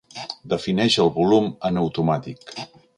[0.53, 2.55] Defineix el volum en automàtic.